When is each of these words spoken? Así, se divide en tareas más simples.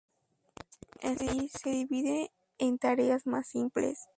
Así, 1.03 1.49
se 1.49 1.69
divide 1.69 2.31
en 2.57 2.79
tareas 2.79 3.27
más 3.27 3.45
simples. 3.45 3.99